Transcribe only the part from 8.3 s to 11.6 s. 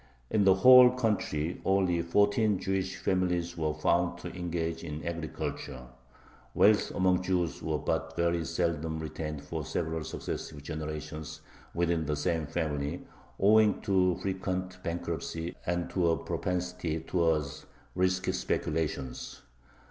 seldom retained for several successive generations